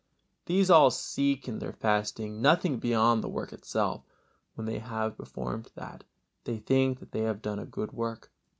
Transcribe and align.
These 0.47 0.71
all 0.71 0.89
seek 0.89 1.47
in 1.47 1.59
their 1.59 1.73
fasting 1.73 2.41
nothing 2.41 2.79
beyond 2.79 3.23
the 3.23 3.29
work 3.29 3.53
itself: 3.53 4.01
when 4.55 4.65
they 4.65 4.79
have 4.79 5.15
performed 5.15 5.69
that, 5.75 6.05
they 6.43 6.57
think 6.57 7.11
they 7.11 7.21
have 7.21 7.39
done 7.43 7.59
a 7.59 7.65
good 7.67 7.91
work. 7.93 8.31